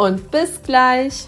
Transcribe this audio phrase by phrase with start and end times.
[0.00, 1.26] und bis gleich.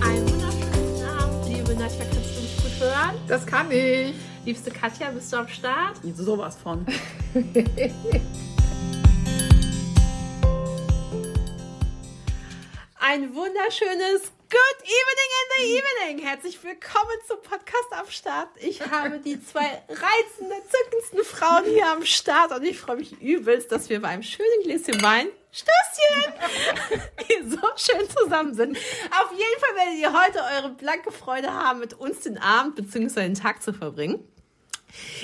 [0.00, 3.14] Einen wunderschönen Abend, liebe Nadja, kannst du mich gut hören?
[3.28, 4.14] Das kann ich.
[4.46, 5.98] Liebste Katja, bist du am Start?
[6.14, 6.86] Sowas von.
[12.98, 16.18] Ein wunderschönes Good Evening in the Evening.
[16.24, 18.48] Herzlich willkommen zum Podcast am Start.
[18.60, 23.72] Ich habe die zwei reizenden, zückendsten Frauen hier am Start und ich freue mich übelst,
[23.72, 26.32] dass wir bei einem schönen Gläschen Wein, Stößchen,
[27.58, 28.78] so schön zusammen sind.
[28.78, 33.22] Auf jeden Fall werdet ihr heute eure blanke Freude haben, mit uns den Abend bzw.
[33.22, 34.28] den Tag zu verbringen.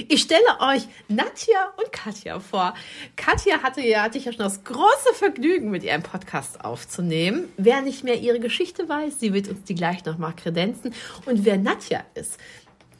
[0.08, 2.74] Ich stelle euch Nadja und Katja vor.
[3.16, 7.52] Katja hatte ja, hatte ich ja schon das große Vergnügen, mit ihr einen Podcast aufzunehmen.
[7.56, 10.94] Wer nicht mehr ihre Geschichte weiß, sie wird uns die gleich nochmal kredenzen.
[11.26, 12.38] Und wer Nadja ist,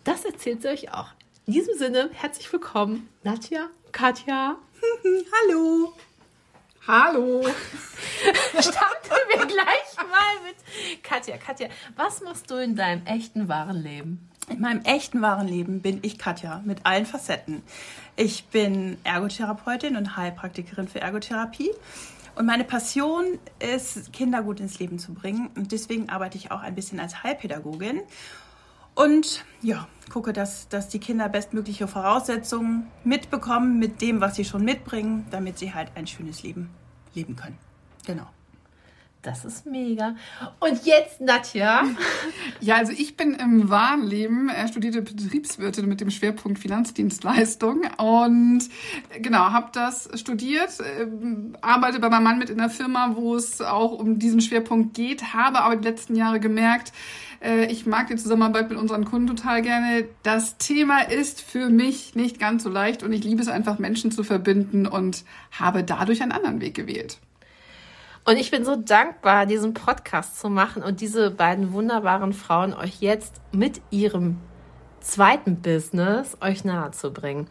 [0.05, 1.09] das erzählt sie euch auch.
[1.47, 4.57] In diesem Sinne, herzlich willkommen, Nadja, Katja.
[5.49, 5.93] Hallo.
[6.87, 7.43] Hallo.
[8.61, 11.37] Starten wir gleich mal mit Katja.
[11.37, 14.32] Katja, was machst du in deinem echten, wahren Leben?
[14.49, 17.63] In meinem echten wahren Leben bin ich Katja mit allen Facetten.
[18.17, 21.71] Ich bin Ergotherapeutin und Heilpraktikerin für Ergotherapie.
[22.35, 25.51] Und meine Passion ist, Kinder gut ins Leben zu bringen.
[25.55, 28.03] Und deswegen arbeite ich auch ein bisschen als Heilpädagogin.
[28.95, 34.65] Und ja, gucke, dass, dass die Kinder bestmögliche Voraussetzungen mitbekommen mit dem, was sie schon
[34.65, 36.71] mitbringen, damit sie halt ein schönes Leben
[37.15, 37.59] leben können.
[38.07, 38.27] Genau.
[39.23, 40.17] Das ist mega.
[40.59, 41.85] Und jetzt Nadja.
[42.61, 48.63] Ja, also ich bin im wahren Leben äh, studierte Betriebswirtin mit dem Schwerpunkt Finanzdienstleistung und
[49.11, 51.07] äh, genau, habe das studiert, äh,
[51.61, 55.35] arbeite bei meinem Mann mit in der Firma, wo es auch um diesen Schwerpunkt geht,
[55.35, 56.93] habe aber die letzten Jahre gemerkt,
[57.43, 60.05] äh, ich mag die Zusammenarbeit mit unseren Kunden total gerne.
[60.23, 64.13] Das Thema ist für mich nicht ganz so leicht und ich liebe es einfach, Menschen
[64.13, 67.19] zu verbinden und habe dadurch einen anderen Weg gewählt.
[68.25, 73.01] Und ich bin so dankbar, diesen Podcast zu machen und diese beiden wunderbaren Frauen euch
[73.01, 74.39] jetzt mit ihrem
[75.01, 77.49] zweiten Business euch nahe zu bringen.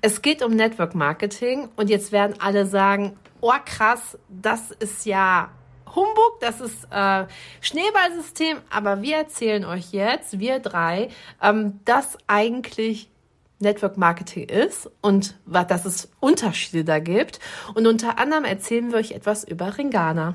[0.00, 5.50] Es geht um Network Marketing und jetzt werden alle sagen, oh krass, das ist ja
[5.94, 7.26] Humbug, das ist äh,
[7.60, 11.08] Schneeballsystem, aber wir erzählen euch jetzt, wir drei,
[11.42, 13.10] ähm, dass eigentlich
[13.62, 17.40] Network Marketing ist und dass es Unterschiede da gibt.
[17.74, 20.34] Und unter anderem erzählen wir euch etwas über Ringana.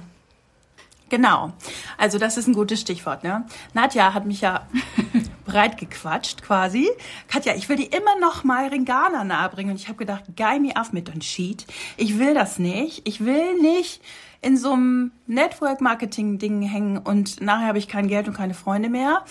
[1.09, 1.53] Genau.
[1.97, 3.23] Also das ist ein gutes Stichwort.
[3.23, 3.45] Ne?
[3.73, 4.67] Nadja hat mich ja
[5.45, 6.89] breit gequatscht quasi.
[7.27, 9.71] Katja, ich will dir immer noch mal Ringana nahebringen.
[9.71, 11.65] Und ich habe gedacht, guy me off mit dem Sheet.
[11.95, 13.07] Ich will das nicht.
[13.07, 14.01] Ich will nicht
[14.41, 19.23] in so einem Network-Marketing-Ding hängen und nachher habe ich kein Geld und keine Freunde mehr.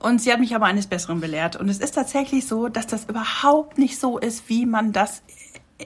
[0.00, 1.56] Und sie hat mich aber eines Besseren belehrt.
[1.56, 5.22] Und es ist tatsächlich so, dass das überhaupt nicht so ist, wie man das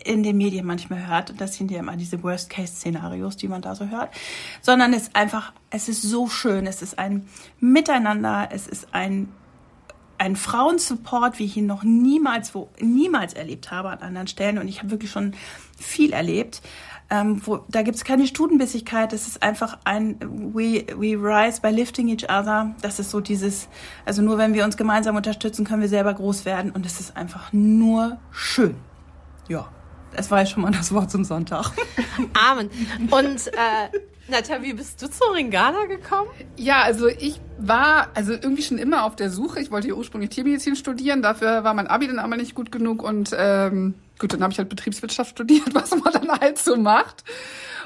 [0.04, 1.30] in den Medien manchmal hört.
[1.30, 4.10] Und das sind ja immer diese Worst-Case-Szenarios, die man da so hört.
[4.60, 6.66] Sondern es ist einfach, es ist so schön.
[6.66, 7.28] Es ist ein
[7.60, 8.48] Miteinander.
[8.52, 9.28] Es ist ein
[10.18, 14.58] ein Frauensupport, wie ich ihn noch niemals, wo, niemals erlebt habe an anderen Stellen.
[14.58, 15.34] Und ich habe wirklich schon
[15.78, 16.60] viel erlebt.
[17.10, 21.68] Ähm, wo, da gibt es keine Stutenbissigkeit, das ist einfach ein we, we rise by
[21.68, 22.74] lifting each other.
[22.82, 23.68] Das ist so dieses,
[24.04, 27.16] also nur wenn wir uns gemeinsam unterstützen, können wir selber groß werden und es ist
[27.16, 28.74] einfach nur schön.
[29.48, 29.68] Ja,
[30.14, 31.70] das war ja schon mal das Wort zum Sonntag.
[32.50, 32.68] Amen.
[33.10, 33.98] Und äh,
[34.28, 36.28] Nadja, wie bist du zu Ringana gekommen?
[36.56, 39.60] Ja, also ich war also irgendwie schon immer auf der Suche.
[39.60, 43.02] Ich wollte ja ursprünglich Tiermedizin studieren, dafür war mein Abi dann aber nicht gut genug
[43.02, 47.24] und ähm, gut, dann habe ich halt Betriebswirtschaft studiert, was man dann halt so macht.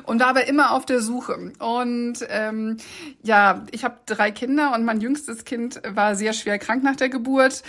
[0.04, 1.52] Und war aber immer auf der Suche.
[1.58, 2.78] Und ähm,
[3.22, 7.08] ja, ich habe drei Kinder und mein jüngstes Kind war sehr schwer krank nach der
[7.08, 7.62] Geburt.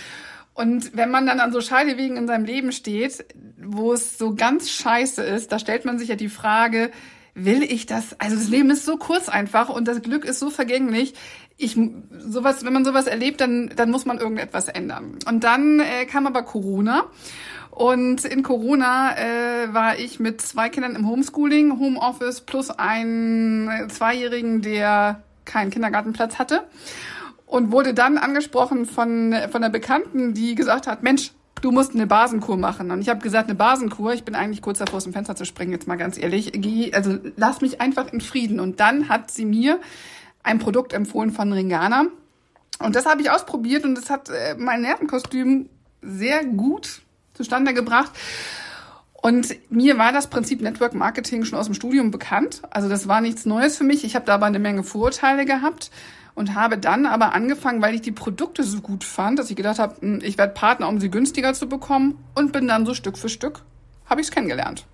[0.54, 3.24] Und wenn man dann an so Scheidewegen in seinem Leben steht,
[3.60, 6.90] wo es so ganz scheiße ist, da stellt man sich ja die Frage,
[7.34, 8.18] will ich das?
[8.20, 11.14] Also das Leben ist so kurz einfach und das Glück ist so vergänglich.
[11.56, 11.76] Ich
[12.18, 15.18] sowas, wenn man sowas erlebt, dann dann muss man irgendetwas ändern.
[15.26, 17.04] Und dann äh, kam aber Corona
[17.74, 24.62] und in Corona äh, war ich mit zwei Kindern im Homeschooling, Homeoffice plus einen Zweijährigen,
[24.62, 26.64] der keinen Kindergartenplatz hatte
[27.46, 31.32] und wurde dann angesprochen von von der Bekannten, die gesagt hat, Mensch
[31.64, 32.90] du musst eine Basenkur machen.
[32.90, 35.46] Und ich habe gesagt, eine Basenkur, ich bin eigentlich kurz davor, aus dem Fenster zu
[35.46, 36.52] springen, jetzt mal ganz ehrlich.
[36.52, 38.60] Geh, also lass mich einfach in Frieden.
[38.60, 39.80] Und dann hat sie mir
[40.42, 42.04] ein Produkt empfohlen von Ringana.
[42.80, 45.70] Und das habe ich ausprobiert und das hat äh, mein Nervenkostüm
[46.02, 47.00] sehr gut
[47.34, 48.12] zustande gebracht.
[49.12, 52.62] Und mir war das Prinzip Network Marketing schon aus dem Studium bekannt.
[52.70, 54.04] Also das war nichts Neues für mich.
[54.04, 55.90] Ich habe da aber eine Menge Vorurteile gehabt
[56.34, 59.78] und habe dann aber angefangen, weil ich die Produkte so gut fand, dass ich gedacht
[59.78, 63.16] habe, hm, ich werde Partner, um sie günstiger zu bekommen und bin dann so Stück
[63.16, 63.60] für Stück,
[64.06, 64.86] habe ich es kennengelernt.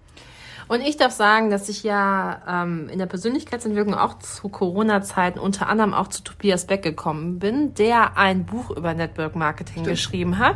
[0.70, 5.68] Und ich darf sagen, dass ich ja ähm, in der Persönlichkeitsentwicklung auch zu Corona-Zeiten unter
[5.68, 9.88] anderem auch zu Tobias Beck gekommen bin, der ein Buch über Network Marketing Stimmt.
[9.88, 10.54] geschrieben hat.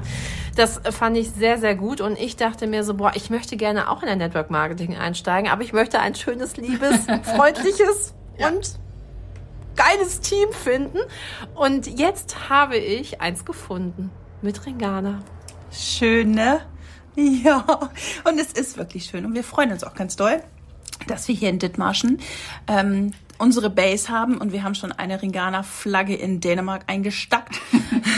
[0.54, 3.90] Das fand ich sehr, sehr gut und ich dachte mir so, boah, ich möchte gerne
[3.90, 7.06] auch in der Network Marketing einsteigen, aber ich möchte ein schönes, liebes,
[7.36, 8.50] freundliches ja.
[8.50, 8.78] und
[9.74, 10.98] geiles Team finden.
[11.56, 14.12] Und jetzt habe ich eins gefunden
[14.42, 15.24] mit Ringana.
[15.72, 16.60] Schöne.
[17.44, 17.90] Ja,
[18.24, 19.24] und es ist wirklich schön.
[19.24, 20.42] Und wir freuen uns auch ganz doll,
[21.06, 22.18] dass wir hier in Dithmarschen
[22.66, 27.60] ähm, unsere Base haben und wir haben schon eine Ringana-Flagge in Dänemark eingestackt.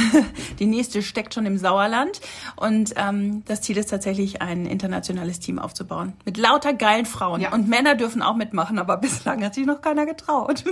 [0.58, 2.20] Die nächste steckt schon im Sauerland
[2.56, 7.40] und ähm, das Ziel ist tatsächlich, ein internationales Team aufzubauen mit lauter geilen Frauen.
[7.40, 7.52] Ja.
[7.52, 10.64] Und Männer dürfen auch mitmachen, aber bislang hat sich noch keiner getraut.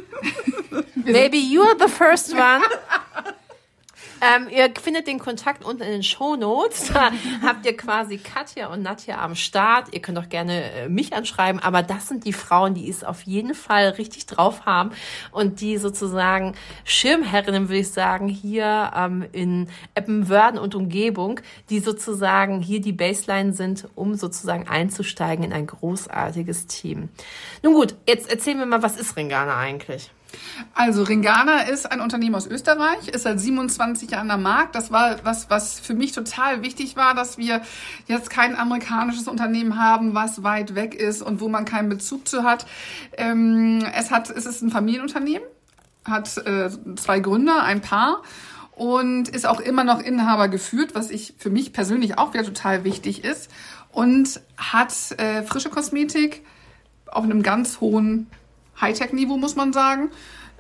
[0.95, 2.63] Maybe you're the first one.
[4.21, 6.93] Ähm, ihr findet den Kontakt unten in den Show Notes.
[6.95, 7.11] Da
[7.43, 9.93] habt ihr quasi Katja und Nadja am Start.
[9.93, 13.23] Ihr könnt auch gerne äh, mich anschreiben, aber das sind die Frauen, die es auf
[13.23, 14.93] jeden Fall richtig drauf haben
[15.33, 22.61] und die sozusagen Schirmherrinnen, würde ich sagen, hier ähm, in Eppenwörden und Umgebung, die sozusagen
[22.61, 27.09] hier die Baseline sind, um sozusagen einzusteigen in ein großartiges Team.
[27.63, 30.11] Nun gut, jetzt erzählen wir mal, was ist Ringana eigentlich?
[30.75, 34.75] Also Ringana ist ein Unternehmen aus Österreich, ist seit 27 Jahren am Markt.
[34.75, 37.63] Das war was, was für mich total wichtig war, dass wir
[38.07, 42.45] jetzt kein amerikanisches Unternehmen haben, was weit weg ist und wo man keinen Bezug zu
[42.45, 42.67] hat.
[43.17, 45.47] Ähm, es hat, es ist ein Familienunternehmen,
[46.05, 48.23] hat äh, zwei Gründer, ein Paar
[48.73, 52.85] und ist auch immer noch Inhaber geführt, was ich für mich persönlich auch wieder total
[52.85, 53.51] wichtig ist
[53.93, 56.45] und hat äh, frische Kosmetik
[57.07, 58.27] auf einem ganz hohen
[58.81, 60.11] Hightech-Niveau, muss man sagen.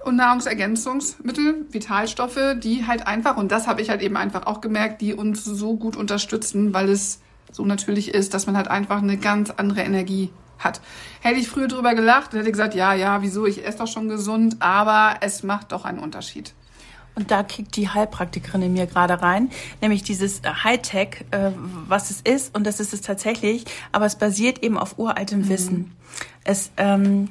[0.05, 5.01] Und Nahrungsergänzungsmittel, Vitalstoffe, die halt einfach, und das habe ich halt eben einfach auch gemerkt,
[5.01, 7.21] die uns so gut unterstützen, weil es
[7.51, 10.81] so natürlich ist, dass man halt einfach eine ganz andere Energie hat.
[11.21, 14.09] Hätte ich früher drüber gelacht und hätte gesagt, ja, ja, wieso, ich esse doch schon
[14.09, 16.53] gesund, aber es macht doch einen Unterschied.
[17.15, 19.51] Und da kickt die Heilpraktikerin in mir gerade rein,
[19.81, 21.51] nämlich dieses äh, Hightech, äh,
[21.89, 25.49] was es ist, und das ist es tatsächlich, aber es basiert eben auf uraltem mhm.
[25.49, 25.93] Wissen.
[26.43, 27.29] Es ähm,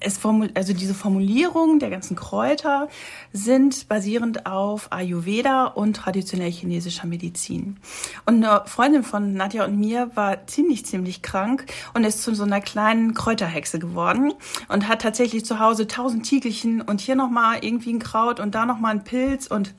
[0.00, 2.88] es formul also diese Formulierungen der ganzen Kräuter
[3.32, 7.78] sind basierend auf Ayurveda und traditionell chinesischer Medizin.
[8.26, 12.44] Und eine Freundin von Nadja und mir war ziemlich, ziemlich krank und ist zu so
[12.44, 14.32] einer kleinen Kräuterhexe geworden
[14.68, 18.66] und hat tatsächlich zu Hause tausend Tiegelchen und hier nochmal irgendwie ein Kraut und da
[18.66, 19.74] nochmal ein Pilz und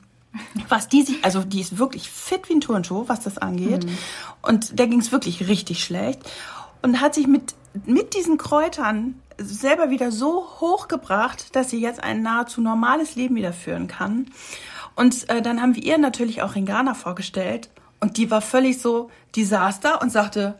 [0.68, 3.84] was die sich, also die ist wirklich fit wie ein Turnschuh, was das angeht.
[3.84, 3.98] Mhm.
[4.42, 6.20] Und der ging es wirklich richtig schlecht
[6.82, 12.22] und hat sich mit, mit diesen Kräutern selber wieder so hochgebracht, dass sie jetzt ein
[12.22, 14.26] nahezu normales Leben wieder führen kann.
[14.94, 17.70] Und äh, dann haben wir ihr natürlich auch Ringana vorgestellt
[18.00, 20.56] und die war völlig so Desaster und sagte,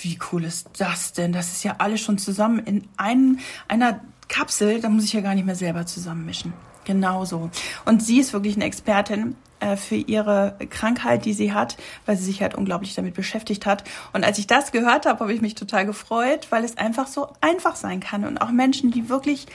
[0.00, 1.32] wie cool ist das denn?
[1.32, 3.38] Das ist ja alles schon zusammen in ein,
[3.68, 6.52] einer Kapsel, da muss ich ja gar nicht mehr selber zusammenmischen.
[6.84, 7.50] Genau so.
[7.84, 12.24] Und sie ist wirklich eine Expertin äh, für ihre Krankheit, die sie hat, weil sie
[12.24, 13.84] sich halt unglaublich damit beschäftigt hat.
[14.12, 17.28] Und als ich das gehört habe, habe ich mich total gefreut, weil es einfach so
[17.40, 18.24] einfach sein kann.
[18.24, 19.46] Und auch Menschen, die wirklich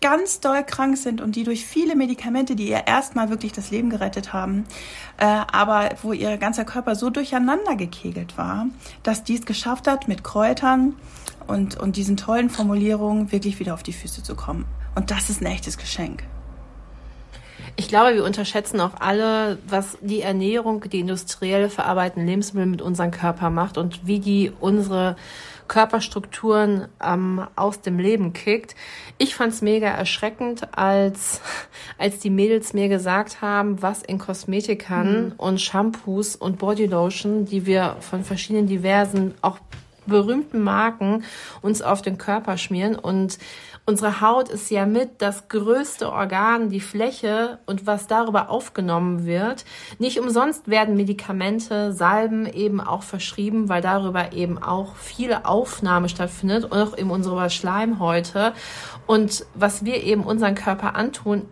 [0.00, 3.88] ganz doll krank sind und die durch viele Medikamente, die ihr erstmal wirklich das Leben
[3.88, 4.64] gerettet haben,
[5.18, 8.66] äh, aber wo ihr ganzer Körper so durcheinander gekegelt war,
[9.04, 10.96] dass dies geschafft hat, mit Kräutern
[11.46, 14.64] und, und diesen tollen Formulierungen wirklich wieder auf die Füße zu kommen.
[14.96, 16.24] Und das ist ein echtes Geschenk.
[17.76, 23.10] Ich glaube, wir unterschätzen auch alle, was die Ernährung, die industriell verarbeiteten Lebensmittel mit unserem
[23.10, 25.16] Körper macht und wie die unsere
[25.68, 28.74] Körperstrukturen ähm, aus dem Leben kickt.
[29.16, 31.40] Ich fand's mega erschreckend, als,
[31.98, 35.32] als die Mädels mir gesagt haben, was in Kosmetikern mhm.
[35.38, 39.58] und Shampoos und Bodylotion, die wir von verschiedenen diversen, auch
[40.04, 41.24] berühmten Marken
[41.62, 43.38] uns auf den Körper schmieren und
[43.84, 49.64] Unsere Haut ist ja mit das größte Organ, die Fläche und was darüber aufgenommen wird.
[49.98, 56.64] Nicht umsonst werden Medikamente, Salben eben auch verschrieben, weil darüber eben auch viele Aufnahme stattfindet
[56.64, 58.52] und auch in unserer Schleimhäute.
[59.08, 61.48] Und was wir eben unseren Körper antun,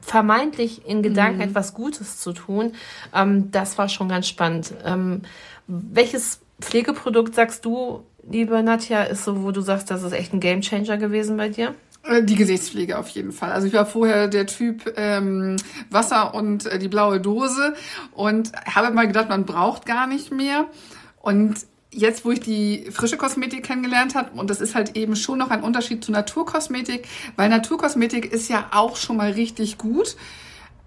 [0.00, 2.72] vermeintlich in Gedanken etwas Gutes zu tun,
[3.14, 4.72] ähm, das war schon ganz spannend.
[4.86, 5.20] Ähm,
[5.66, 10.40] welches Pflegeprodukt sagst du, liebe Nadja, ist so, wo du sagst, das ist echt ein
[10.40, 11.74] Gamechanger gewesen bei dir?
[12.04, 13.52] Äh, Die Gesichtspflege auf jeden Fall.
[13.52, 15.56] Also ich war vorher der Typ ähm,
[15.90, 17.74] Wasser und äh, die blaue Dose
[18.12, 20.66] und habe mal gedacht, man braucht gar nicht mehr.
[21.20, 21.56] Und
[21.90, 25.50] jetzt, wo ich die frische Kosmetik kennengelernt habe, und das ist halt eben schon noch
[25.50, 30.16] ein Unterschied zu Naturkosmetik, weil Naturkosmetik ist ja auch schon mal richtig gut.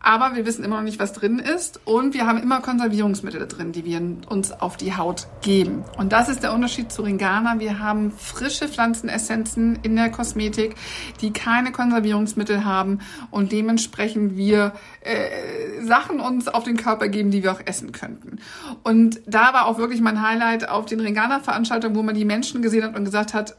[0.03, 1.79] Aber wir wissen immer noch nicht, was drin ist.
[1.86, 5.84] Und wir haben immer Konservierungsmittel drin, die wir uns auf die Haut geben.
[5.98, 7.60] Und das ist der Unterschied zu Ringana.
[7.60, 10.75] Wir haben frische Pflanzenessenzen in der Kosmetik,
[11.22, 17.43] die keine Konservierungsmittel haben und dementsprechend wir äh, Sachen uns auf den Körper geben, die
[17.43, 18.39] wir auch essen könnten.
[18.84, 22.84] Und da war auch wirklich mein Highlight auf den Ringana-Veranstaltungen, wo man die Menschen gesehen
[22.84, 23.55] hat und gesagt hat,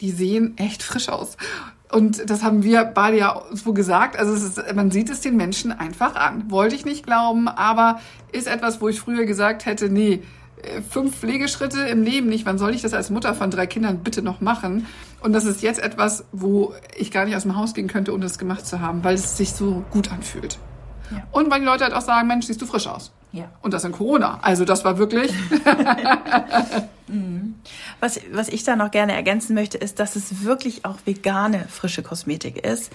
[0.00, 1.36] die sehen echt frisch aus.
[1.92, 4.18] Und das haben wir beide ja so gesagt.
[4.18, 6.50] Also ist, man sieht es den Menschen einfach an.
[6.50, 8.00] Wollte ich nicht glauben, aber
[8.32, 10.22] ist etwas, wo ich früher gesagt hätte, nee,
[10.62, 12.46] äh, fünf Pflegeschritte im Leben nicht.
[12.46, 14.86] Wann soll ich das als Mutter von drei Kindern bitte noch machen?
[15.20, 18.22] Und das ist jetzt etwas, wo ich gar nicht aus dem Haus gehen könnte, ohne
[18.22, 20.58] das gemacht zu haben, weil es sich so gut anfühlt.
[21.10, 21.22] Ja.
[21.30, 23.12] Und weil die Leute halt auch sagen, Mensch, siehst du frisch aus.
[23.32, 23.44] Ja.
[23.62, 24.38] Und das in Corona.
[24.42, 25.32] Also das war wirklich.
[28.00, 32.02] Was, was ich da noch gerne ergänzen möchte, ist, dass es wirklich auch vegane frische
[32.02, 32.90] Kosmetik ist.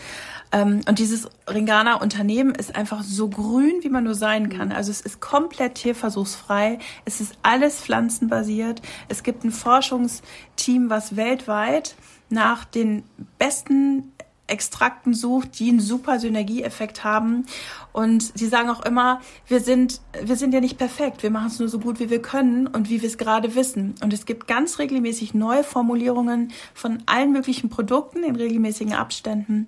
[0.51, 4.71] Ähm, und dieses Ringana Unternehmen ist einfach so grün, wie man nur sein kann.
[4.71, 6.79] Also es ist komplett tierversuchsfrei.
[7.05, 8.81] Es ist alles pflanzenbasiert.
[9.07, 11.95] Es gibt ein Forschungsteam, was weltweit
[12.29, 13.03] nach den
[13.39, 14.11] besten
[14.47, 17.45] Extrakten sucht, die einen super Synergieeffekt haben.
[17.91, 21.23] Und sie sagen auch immer, wir sind, wir sind ja nicht perfekt.
[21.23, 23.95] Wir machen es nur so gut, wie wir können und wie wir es gerade wissen.
[24.01, 29.67] Und es gibt ganz regelmäßig neue Formulierungen von allen möglichen Produkten in regelmäßigen Abständen,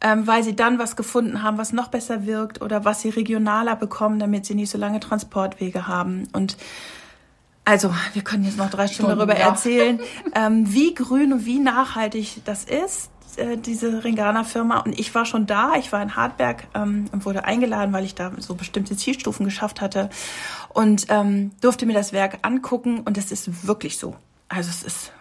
[0.00, 3.76] ähm, weil sie dann was gefunden haben, was noch besser wirkt oder was sie regionaler
[3.76, 6.28] bekommen, damit sie nicht so lange Transportwege haben.
[6.32, 6.56] Und
[7.68, 9.48] also, wir können jetzt noch drei Stunden Stunden, darüber ja.
[9.48, 10.00] erzählen,
[10.36, 14.80] ähm, wie grün und wie nachhaltig das ist, äh, diese Ringana-Firma.
[14.80, 18.14] Und ich war schon da, ich war in Hartberg ähm, und wurde eingeladen, weil ich
[18.14, 20.10] da so bestimmte Zielstufen geschafft hatte
[20.68, 24.16] und ähm, durfte mir das Werk angucken und es ist wirklich so.
[24.48, 25.12] Also es ist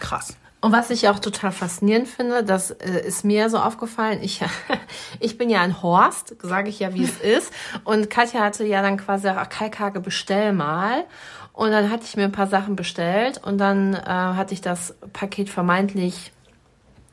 [0.00, 0.36] krass.
[0.64, 4.40] Und was ich auch total faszinierend finde, das äh, ist mir so aufgefallen, ich,
[5.20, 7.52] ich bin ja ein Horst, sage ich ja, wie es ist.
[7.84, 11.04] Und Katja hatte ja dann quasi auch Kalkhage bestell mal.
[11.52, 14.94] Und dann hatte ich mir ein paar Sachen bestellt und dann äh, hatte ich das
[15.12, 16.32] Paket vermeintlich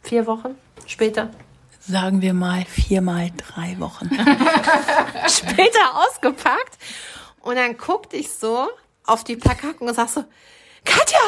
[0.01, 0.55] vier Wochen
[0.85, 1.29] später
[1.83, 4.07] Sagen wir mal viermal drei Wochen.
[5.27, 6.77] später ausgepackt.
[7.41, 8.69] Und dann guckte ich so
[9.03, 10.23] auf die Verpackung und sag so,
[10.83, 11.19] Katja,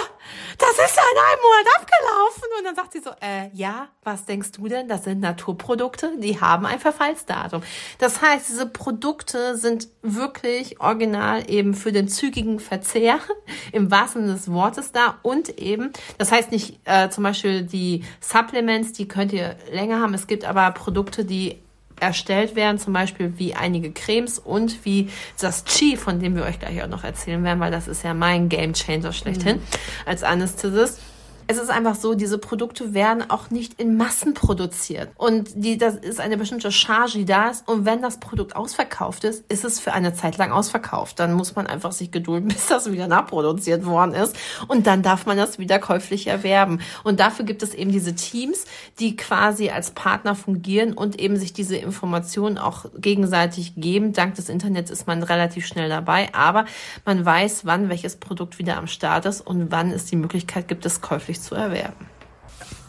[0.58, 2.44] das ist ja in einem Monat abgelaufen.
[2.58, 4.88] Und dann sagt sie so, äh, ja, was denkst du denn?
[4.88, 7.64] Das sind Naturprodukte, die haben ein Verfallsdatum.
[8.00, 13.20] Das heißt, diese Produkte sind wirklich original eben für den zügigen Verzehr
[13.72, 18.04] im wahrsten Sinne des Wortes da und eben, das heißt nicht äh, zum Beispiel die
[18.20, 20.14] Supplements, die könnt ihr länger haben.
[20.14, 21.60] Es gibt aber Produkte, die
[22.00, 25.10] erstellt werden, zum Beispiel wie einige Cremes und wie
[25.40, 28.14] das Chi, von dem wir euch gleich auch noch erzählen werden, weil das ist ja
[28.14, 29.60] mein Game Changer schlechthin
[30.06, 31.00] als Anästhesist.
[31.48, 35.10] Es ist einfach so, diese Produkte werden auch nicht in Massen produziert.
[35.18, 37.68] Und die, das ist eine bestimmte Charge, die da ist.
[37.68, 41.20] Und wenn das Produkt ausverkauft ist, ist es für eine Zeit lang ausverkauft.
[41.20, 44.36] Dann muss man einfach sich gedulden, bis das wieder nachproduziert worden ist.
[44.68, 46.80] Und dann darf man das wieder käuflich erwerben.
[47.04, 48.66] Und dafür gibt es eben diese Teams,
[49.00, 54.14] die quasi als Partner fungieren und eben sich diese Informationen auch gegenseitig geben.
[54.14, 56.34] Dank des Internets ist man relativ schnell dabei.
[56.34, 56.66] Aber
[57.06, 60.86] man weiß, wann welches Produkt wieder am Start ist und wann es die Möglichkeit gibt,
[60.86, 62.13] es käuflich zu erwerben.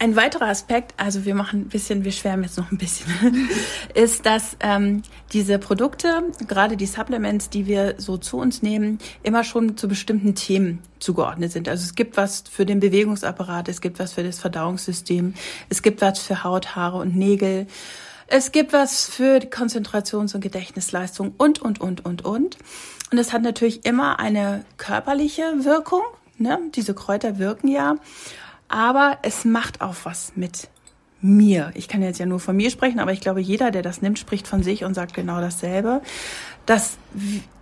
[0.00, 3.48] Ein weiterer Aspekt, also wir machen ein bisschen, wir schwärmen jetzt noch ein bisschen,
[3.94, 9.44] ist, dass ähm, diese Produkte, gerade die Supplements, die wir so zu uns nehmen, immer
[9.44, 11.68] schon zu bestimmten Themen zugeordnet sind.
[11.68, 15.34] Also es gibt was für den Bewegungsapparat, es gibt was für das Verdauungssystem,
[15.68, 17.66] es gibt was für Haut, Haare und Nägel.
[18.26, 22.58] Es gibt was für Konzentrations- und Gedächtnisleistung und, und, und, und, und.
[23.12, 26.02] Und es hat natürlich immer eine körperliche Wirkung.
[26.38, 26.58] Ne?
[26.74, 27.96] Diese Kräuter wirken ja.
[28.68, 30.68] Aber es macht auch was mit
[31.20, 31.72] mir.
[31.74, 34.18] Ich kann jetzt ja nur von mir sprechen, aber ich glaube, jeder, der das nimmt,
[34.18, 36.02] spricht von sich und sagt genau dasselbe.
[36.66, 36.98] Dass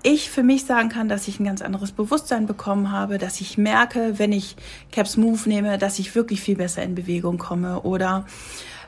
[0.02, 3.59] ich für mich sagen kann, dass ich ein ganz anderes Bewusstsein bekommen habe, dass ich
[3.59, 4.57] merke, wenn ich
[4.91, 8.26] Caps Move nehme, dass ich wirklich viel besser in Bewegung komme oder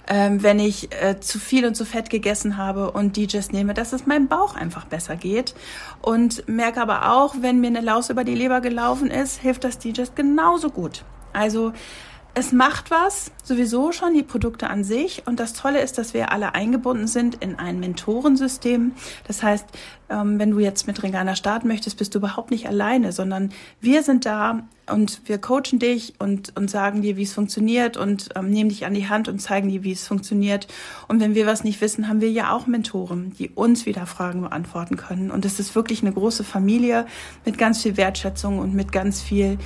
[0.07, 3.93] ähm, wenn ich äh, zu viel und zu fett gegessen habe und DJs nehme, dass
[3.93, 5.55] es meinem Bauch einfach besser geht.
[6.03, 9.79] Und merke aber auch, wenn mir eine Laus über die Leber gelaufen ist, hilft das
[9.79, 11.05] DJs genauso gut.
[11.33, 11.73] Also
[12.37, 15.23] es macht was, sowieso schon, die Produkte an sich.
[15.27, 18.93] Und das Tolle ist, dass wir alle eingebunden sind in ein Mentorensystem.
[19.27, 19.67] Das heißt,
[20.11, 24.03] ähm, wenn du jetzt mit Ringana starten möchtest, bist du überhaupt nicht alleine, sondern wir
[24.03, 28.51] sind da und wir coachen dich und, und sagen dir, wie es funktioniert und ähm,
[28.51, 30.67] nehmen dich an die Hand und zeigen dir, wie es funktioniert.
[31.07, 34.41] Und wenn wir was nicht wissen, haben wir ja auch Mentoren, die uns wieder Fragen
[34.41, 35.31] beantworten können.
[35.31, 37.07] Und es ist wirklich eine große Familie
[37.45, 39.59] mit ganz viel Wertschätzung und mit ganz viel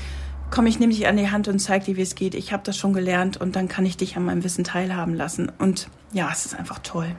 [0.50, 2.34] komm, ich nehme dich an die Hand und zeig dir, wie es geht.
[2.34, 5.50] Ich habe das schon gelernt und dann kann ich dich an meinem Wissen teilhaben lassen.
[5.58, 7.14] Und ja, es ist einfach toll.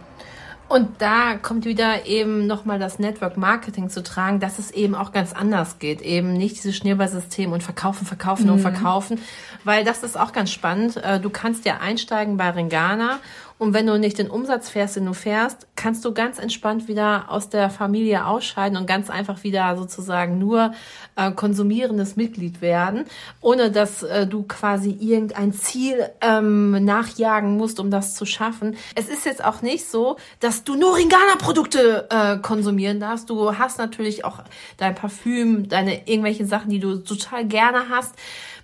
[0.69, 5.11] Und da kommt wieder eben nochmal das Network Marketing zu tragen, dass es eben auch
[5.11, 6.01] ganz anders geht.
[6.01, 8.53] Eben nicht dieses Schneeballsystem und verkaufen, verkaufen mhm.
[8.53, 9.19] und verkaufen.
[9.63, 10.97] Weil das ist auch ganz spannend.
[10.97, 13.19] Äh, du kannst ja einsteigen bei Ringana
[13.59, 17.25] und wenn du nicht den Umsatz fährst, den du fährst, kannst du ganz entspannt wieder
[17.27, 20.71] aus der Familie ausscheiden und ganz einfach wieder sozusagen nur
[21.17, 23.03] äh, konsumierendes Mitglied werden,
[23.41, 28.77] ohne dass äh, du quasi irgendein Ziel ähm, nachjagen musst, um das zu schaffen.
[28.95, 33.29] Es ist jetzt auch nicht so, dass du nur Ringana-Produkte äh, konsumieren darfst.
[33.29, 34.39] Du hast natürlich auch
[34.77, 38.15] dein Parfüm, deine irgendwelche Sachen, die du total gerne hast.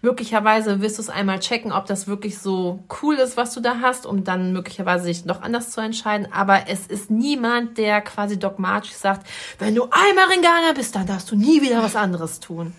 [0.06, 3.80] Möglicherweise wirst du es einmal checken, ob das wirklich so cool ist, was du da
[3.82, 6.28] hast, um dann möglicherweise sich noch anders zu entscheiden.
[6.32, 9.26] Aber es ist niemand, der quasi dogmatisch sagt,
[9.58, 12.74] wenn du einmal Ringana bist, dann darfst du nie wieder was anderes tun.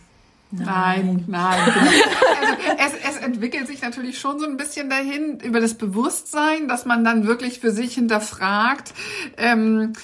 [0.52, 1.58] Nein, nein.
[1.66, 1.88] nein
[2.80, 6.84] also es, es entwickelt sich natürlich schon so ein bisschen dahin über das Bewusstsein, dass
[6.84, 8.94] man dann wirklich für sich hinterfragt.
[9.36, 9.94] Ähm,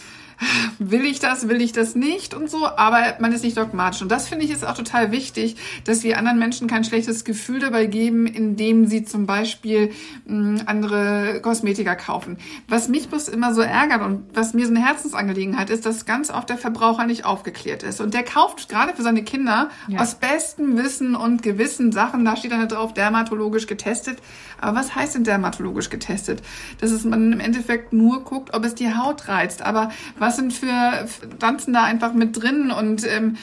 [0.78, 4.02] will ich das, will ich das nicht und so, aber man ist nicht dogmatisch.
[4.02, 7.61] Und das finde ich ist auch total wichtig, dass wir anderen Menschen kein schlechtes Gefühl
[7.61, 9.92] dabei geben, indem sie zum Beispiel
[10.26, 12.38] mh, hm, andere Kosmetika kaufen.
[12.68, 16.30] Was mich bloß immer so ärgert und was mir so eine Herzensangelegenheit ist, dass ganz
[16.30, 18.00] oft der Verbraucher nicht aufgeklärt ist.
[18.00, 20.00] Und der kauft gerade für seine Kinder ja.
[20.00, 24.18] aus bestem Wissen und Gewissen Sachen, da steht dann drauf, dermatologisch getestet.
[24.61, 26.42] Aber was heißt denn dermatologisch getestet?
[26.80, 29.62] Dass es man im Endeffekt nur guckt, ob es die Haut reizt.
[29.62, 31.07] Aber was was sind für
[31.39, 33.37] Pflanzen da einfach mit drin und ähm,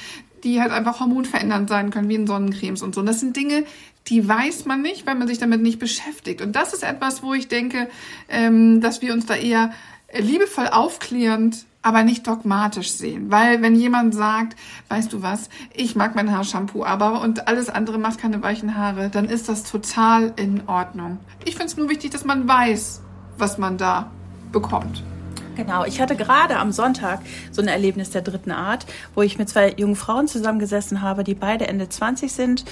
[0.44, 3.02] die halt einfach hormonverändernd sein können, wie in Sonnencremes und so.
[3.02, 3.64] Und das sind Dinge,
[4.08, 6.42] die weiß man nicht, weil man sich damit nicht beschäftigt.
[6.42, 7.90] Und das ist etwas, wo ich denke,
[8.28, 9.72] ähm, dass wir uns da eher
[10.18, 13.30] liebevoll aufklärend, aber nicht dogmatisch sehen.
[13.30, 14.56] Weil wenn jemand sagt,
[14.88, 19.10] weißt du was, ich mag mein Haarshampoo aber und alles andere macht keine weichen Haare,
[19.10, 21.20] dann ist das total in Ordnung.
[21.46, 23.02] Ich finde es nur wichtig, dass man weiß,
[23.38, 24.10] was man da
[24.52, 25.04] bekommt.
[25.60, 27.20] Genau, ich hatte gerade am Sonntag
[27.52, 31.34] so ein Erlebnis der dritten Art, wo ich mit zwei jungen Frauen zusammengesessen habe, die
[31.34, 32.64] beide Ende 20 sind.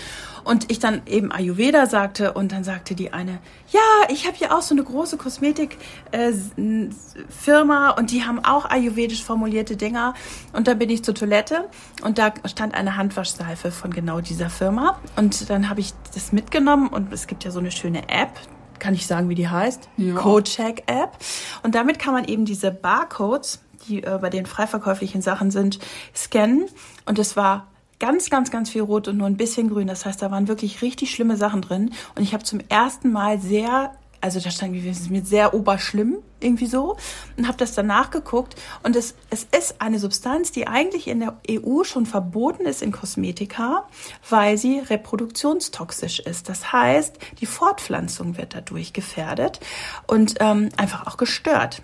[0.45, 3.39] Und ich dann eben Ayurveda sagte und dann sagte die eine,
[3.71, 9.21] ja, ich habe hier auch so eine große Kosmetikfirma äh, und die haben auch ayurvedisch
[9.21, 10.13] formulierte Dinger.
[10.53, 11.65] Und dann bin ich zur Toilette
[12.03, 14.97] und da stand eine Handwaschseife von genau dieser Firma.
[15.17, 18.39] Und dann habe ich das mitgenommen und es gibt ja so eine schöne App,
[18.79, 19.89] kann ich sagen, wie die heißt?
[19.97, 20.15] Ja.
[20.15, 21.17] Codecheck App.
[21.63, 25.79] Und damit kann man eben diese Barcodes, die äh, bei den freiverkäuflichen Sachen sind,
[26.15, 26.65] scannen.
[27.05, 27.67] Und es war
[27.99, 29.87] ganz, ganz, ganz viel rot und nur ein bisschen grün.
[29.87, 31.91] Das heißt, da waren wirklich richtig schlimme Sachen drin.
[32.15, 36.97] Und ich habe zum ersten Mal sehr also da stand mir sehr oberschlimm irgendwie so
[37.35, 41.37] und habe das dann nachgeguckt und es, es ist eine Substanz, die eigentlich in der
[41.49, 43.87] EU schon verboten ist in Kosmetika,
[44.29, 46.49] weil sie reproduktionstoxisch ist.
[46.49, 49.59] Das heißt, die Fortpflanzung wird dadurch gefährdet
[50.05, 51.81] und ähm, einfach auch gestört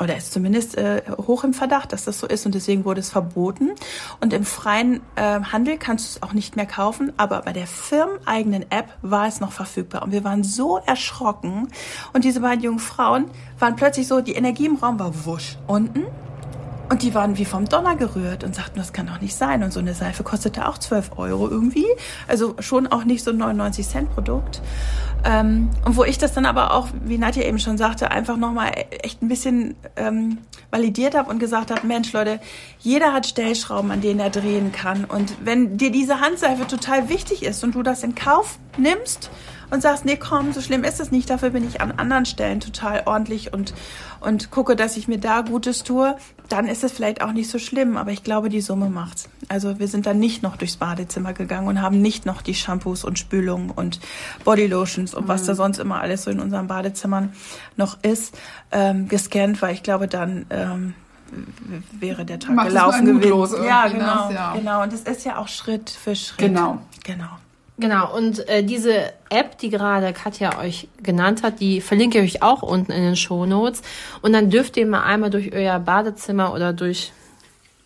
[0.00, 3.10] oder ist zumindest äh, hoch im Verdacht, dass das so ist und deswegen wurde es
[3.10, 3.70] verboten.
[4.20, 7.66] Und im freien äh, Handel kannst du es auch nicht mehr kaufen, aber bei der
[7.66, 10.02] firmeneigenen App war es noch verfügbar.
[10.02, 11.68] Und wir waren so erschrocken
[12.12, 13.26] und diese beiden jungen Frauen
[13.58, 16.04] waren plötzlich so, die Energie im Raum war wusch unten
[16.90, 19.62] und die waren wie vom Donner gerührt und sagten, das kann doch nicht sein.
[19.62, 21.86] Und so eine Seife kostete auch 12 Euro irgendwie.
[22.28, 24.60] Also schon auch nicht so ein 99 Cent Produkt.
[25.24, 28.72] Ähm, und wo ich das dann aber auch, wie Nadja eben schon sagte, einfach nochmal
[29.02, 30.38] echt ein bisschen ähm,
[30.70, 32.40] validiert habe und gesagt habe, Mensch Leute,
[32.80, 35.06] jeder hat Stellschrauben, an denen er drehen kann.
[35.06, 39.30] Und wenn dir diese Handseife total wichtig ist und du das in Kauf nimmst,
[39.74, 42.60] und sagst, nee, komm, so schlimm ist es nicht, dafür bin ich an anderen Stellen
[42.60, 43.74] total ordentlich und,
[44.20, 46.16] und gucke, dass ich mir da Gutes tue,
[46.48, 49.28] dann ist es vielleicht auch nicht so schlimm, aber ich glaube, die Summe macht's.
[49.48, 53.04] Also wir sind dann nicht noch durchs Badezimmer gegangen und haben nicht noch die Shampoos
[53.04, 54.00] und Spülungen und
[54.44, 55.28] Bodylotions und mhm.
[55.28, 57.32] was da sonst immer alles so in unseren Badezimmern
[57.76, 58.38] noch ist,
[58.70, 60.94] ähm, gescannt, weil ich glaube, dann ähm,
[61.92, 63.64] wäre der Tag Macht gelaufen gewesen.
[63.64, 64.54] Ja, genau, das, ja.
[64.54, 64.82] genau.
[64.82, 66.38] Und es ist ja auch Schritt für Schritt.
[66.38, 66.80] Genau.
[67.02, 67.30] Genau.
[67.76, 72.42] Genau, und äh, diese App, die gerade Katja euch genannt hat, die verlinke ich euch
[72.42, 73.82] auch unten in den Show Notes.
[74.22, 77.12] Und dann dürft ihr mal einmal durch euer Badezimmer oder durch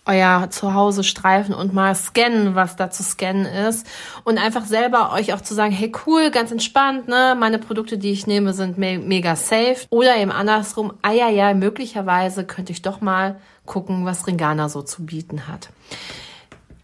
[0.09, 3.87] euer Zuhause streifen und mal scannen, was da zu scannen ist.
[4.25, 7.37] Und einfach selber euch auch zu sagen, hey cool, ganz entspannt, ne?
[7.39, 9.87] Meine Produkte, die ich nehme, sind me mega safe.
[9.91, 14.83] Oder eben andersrum, ah ja, ja, möglicherweise könnte ich doch mal gucken, was Ringana so
[14.83, 15.69] zu bieten hat.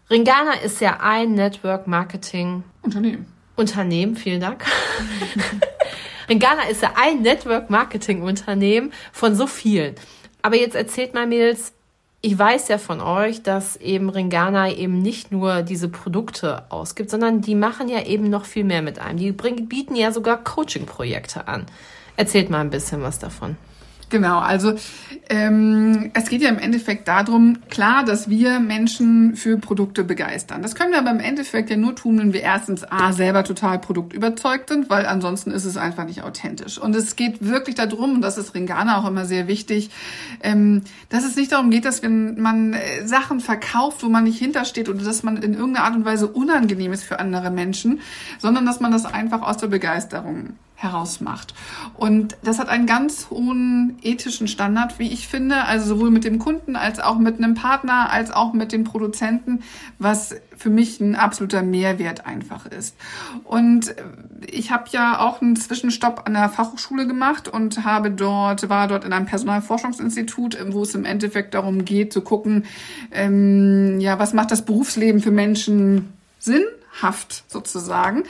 [0.09, 3.25] Ringana ist ja ein Network Marketing Unternehmen.
[3.55, 4.63] Unternehmen, vielen Dank.
[6.29, 9.95] Ringana ist ja ein Network Marketing Unternehmen von so vielen.
[10.43, 11.73] Aber jetzt erzählt mal Mädels,
[12.21, 17.41] ich weiß ja von euch, dass eben Ringana eben nicht nur diese Produkte ausgibt, sondern
[17.41, 19.17] die machen ja eben noch viel mehr mit einem.
[19.17, 21.65] Die bringen, bieten ja sogar Coaching-Projekte an.
[22.15, 23.57] Erzählt mal ein bisschen was davon.
[24.09, 24.75] Genau, also
[25.29, 30.61] ähm, es geht ja im Endeffekt darum, klar, dass wir Menschen für Produkte begeistern.
[30.61, 33.79] Das können wir aber im Endeffekt ja nur tun, wenn wir erstens A, selber total
[33.79, 36.77] produktüberzeugt sind, weil ansonsten ist es einfach nicht authentisch.
[36.77, 39.89] Und es geht wirklich darum, und das ist Ringana auch immer sehr wichtig,
[40.43, 44.37] ähm, dass es nicht darum geht, dass wenn man äh, Sachen verkauft, wo man nicht
[44.37, 48.01] hintersteht oder dass man in irgendeiner Art und Weise unangenehm ist für andere Menschen,
[48.37, 50.53] sondern dass man das einfach aus der Begeisterung
[50.85, 51.53] herausmacht.
[51.95, 56.39] Und das hat einen ganz hohen ethischen Standard, wie ich finde, also sowohl mit dem
[56.39, 59.63] Kunden als auch mit einem Partner, als auch mit den Produzenten,
[59.99, 62.95] was für mich ein absoluter Mehrwert einfach ist.
[63.43, 63.95] Und
[64.49, 69.05] ich habe ja auch einen Zwischenstopp an der Fachhochschule gemacht und habe dort, war dort
[69.05, 72.65] in einem Personalforschungsinstitut, wo es im Endeffekt darum geht, zu gucken,
[73.11, 76.63] ähm, ja, was macht das Berufsleben für Menschen Sinn?
[77.01, 78.23] Haft sozusagen.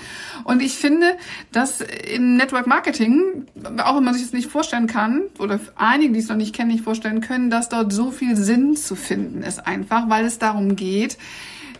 [0.44, 1.18] Und ich finde,
[1.52, 3.46] dass in Network Marketing,
[3.84, 6.72] auch wenn man sich das nicht vorstellen kann, oder einige, die es noch nicht kennen,
[6.72, 10.76] nicht vorstellen können, dass dort so viel Sinn zu finden ist einfach, weil es darum
[10.76, 11.18] geht,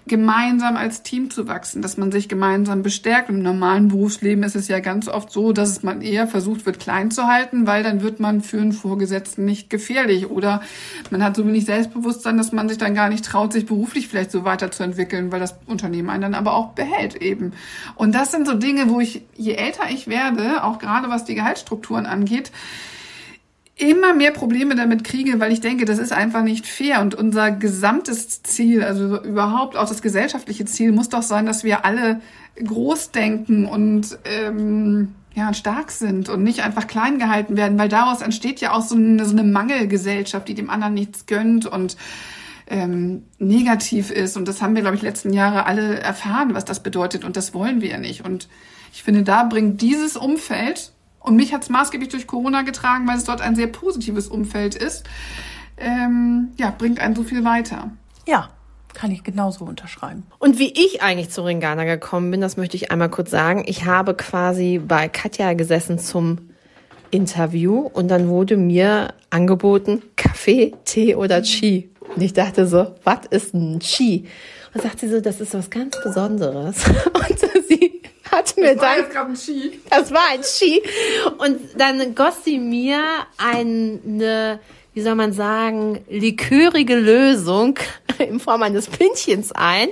[0.08, 3.30] gemeinsam als Team zu wachsen, dass man sich gemeinsam bestärkt.
[3.30, 7.10] Im normalen Berufsleben ist es ja ganz oft so, dass man eher versucht wird, klein
[7.10, 10.62] zu halten, weil dann wird man für einen Vorgesetzten nicht gefährlich oder
[11.10, 14.32] man hat so wenig Selbstbewusstsein, dass man sich dann gar nicht traut, sich beruflich vielleicht
[14.32, 17.54] so weiterzuentwickeln, weil das Unternehmen einen dann aber auch behält eben.
[17.96, 21.36] Und das sind so Dinge, wo ich, je älter ich werde, auch gerade was die
[21.36, 22.52] Gehaltsstrukturen angeht,
[23.78, 27.02] immer mehr Probleme damit kriege, weil ich denke, das ist einfach nicht fair.
[27.02, 31.84] Und unser gesamtes Ziel, also überhaupt auch das gesellschaftliche Ziel, muss doch sein, dass wir
[31.84, 32.22] alle
[32.64, 38.22] groß denken und ähm, ja, stark sind und nicht einfach klein gehalten werden, weil daraus
[38.22, 41.98] entsteht ja auch so eine, so eine Mangelgesellschaft, die dem anderen nichts gönnt und
[42.68, 44.38] ähm, negativ ist.
[44.38, 47.26] Und das haben wir, glaube ich, letzten Jahre alle erfahren, was das bedeutet.
[47.26, 48.24] Und das wollen wir ja nicht.
[48.24, 48.48] Und
[48.94, 50.94] ich finde, da bringt dieses Umfeld
[51.26, 54.76] und mich hat es maßgeblich durch Corona getragen, weil es dort ein sehr positives Umfeld
[54.76, 55.06] ist.
[55.78, 57.92] Ähm, ja, bringt einen so viel weiter.
[58.28, 58.50] Ja,
[58.94, 60.24] kann ich genauso unterschreiben.
[60.40, 63.64] Und wie ich eigentlich zu Ringana gekommen bin, das möchte ich einmal kurz sagen.
[63.68, 66.50] Ich habe quasi bei Katja gesessen zum
[67.12, 71.90] Interview und dann wurde mir angeboten Kaffee, Tee oder Chi.
[72.16, 74.28] Und ich dachte so, was ist ein Chi?
[74.74, 76.84] Und sagt sie so, das ist was ganz Besonderes.
[77.14, 79.10] Und sie hat mir das war dann.
[79.10, 79.82] gerade ein Ski.
[79.90, 80.82] Das war ein Ski.
[81.38, 83.02] Und dann goss sie mir
[83.38, 84.60] eine,
[84.94, 87.78] wie soll man sagen, likörige Lösung
[88.18, 89.90] in Form eines Pintchens ein,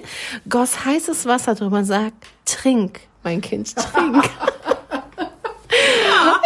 [0.50, 2.14] goss heißes Wasser drüber und sagt,
[2.46, 4.24] trink, mein Kind, trink.
[5.72, 6.42] ja.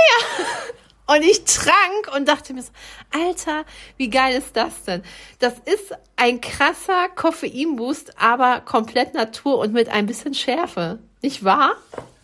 [1.09, 2.71] Und ich trank und dachte mir so,
[3.13, 3.63] Alter,
[3.95, 5.03] wie geil ist das denn?
[5.39, 10.99] Das ist ein krasser Koffeinboost, aber komplett Natur und mit ein bisschen Schärfe.
[11.21, 11.75] Nicht wahr?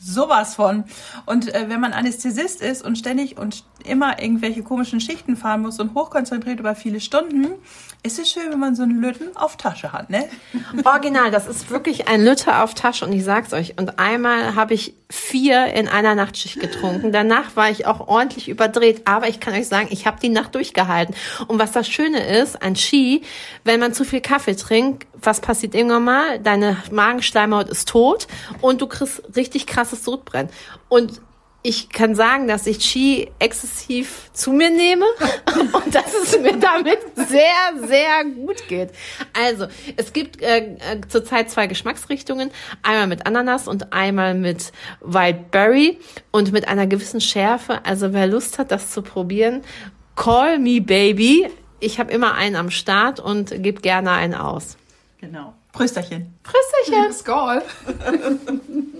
[0.03, 0.83] Sowas von.
[1.25, 5.79] Und äh, wenn man Anästhesist ist und ständig und immer irgendwelche komischen Schichten fahren muss
[5.79, 7.47] und hochkonzentriert über viele Stunden,
[8.05, 10.27] ist es schön, wenn man so einen Lütten auf Tasche hat, ne?
[10.83, 13.77] Original, das ist wirklich ein Lütte auf Tasche und ich sag's euch.
[13.77, 17.11] Und einmal habe ich vier in einer Nachtschicht getrunken.
[17.13, 20.55] Danach war ich auch ordentlich überdreht, aber ich kann euch sagen, ich habe die Nacht
[20.55, 21.15] durchgehalten.
[21.47, 23.21] Und was das Schöne ist an Ski,
[23.63, 26.39] wenn man zu viel Kaffee trinkt, was passiert irgendwann mal?
[26.39, 28.27] Deine Magenschleimhaut ist tot
[28.59, 30.51] und du kriegst richtig krasses Sodbrennen.
[30.89, 31.21] Und
[31.65, 35.05] ich kann sagen, dass ich Qi exzessiv zu mir nehme
[35.85, 38.89] und dass es mir damit sehr, sehr gut geht.
[39.31, 42.51] Also, es gibt äh, äh, zurzeit zwei Geschmacksrichtungen.
[42.81, 45.99] Einmal mit Ananas und einmal mit Wildberry
[46.31, 47.85] und mit einer gewissen Schärfe.
[47.85, 49.61] Also, wer Lust hat, das zu probieren,
[50.17, 51.47] call me baby.
[51.79, 54.75] Ich habe immer einen am Start und gebe gerne einen aus.
[55.21, 55.53] Genau.
[55.71, 56.37] Prösterchen.
[56.43, 57.13] Prösterchen.
[57.13, 57.61] Skoll.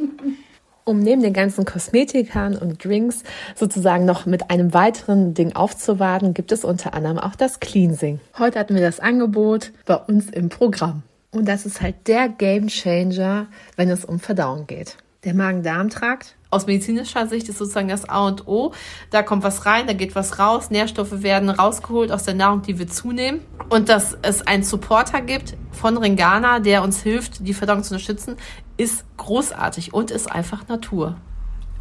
[0.86, 3.24] um neben den ganzen Kosmetikern und Drinks
[3.56, 8.20] sozusagen noch mit einem weiteren Ding aufzuwarten, gibt es unter anderem auch das Cleansing.
[8.38, 11.04] Heute hatten wir das Angebot bei uns im Programm.
[11.32, 14.98] Und das ist halt der Game Changer, wenn es um Verdauung geht.
[15.24, 18.74] Der Magen-Darm-Trakt aus medizinischer Sicht ist sozusagen das A und O.
[19.10, 22.80] Da kommt was rein, da geht was raus, Nährstoffe werden rausgeholt aus der Nahrung, die
[22.80, 23.42] wir zunehmen.
[23.70, 28.38] Und dass es einen Supporter gibt von Ringana, der uns hilft, die Verdauung zu unterstützen,
[28.78, 31.18] ist großartig und ist einfach Natur.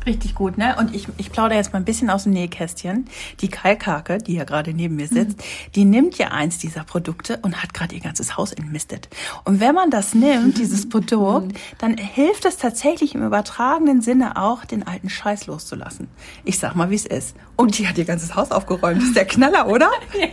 [0.07, 0.77] Richtig gut, ne?
[0.79, 3.07] Und ich, ich plaudere jetzt mal ein bisschen aus dem Nähkästchen.
[3.41, 5.73] Die Kalkhake, die ja gerade neben mir sitzt, mhm.
[5.75, 9.09] die nimmt ja eins dieser Produkte und hat gerade ihr ganzes Haus entmistet.
[9.45, 11.57] Und wenn man das nimmt, dieses Produkt, mhm.
[11.79, 16.09] dann hilft es tatsächlich im übertragenen Sinne auch, den alten Scheiß loszulassen.
[16.45, 17.37] Ich sag mal, wie es ist.
[17.57, 18.99] Und die hat ihr ganzes Haus aufgeräumt.
[18.99, 19.91] Das ist der Knaller, oder?
[20.19, 20.27] ja.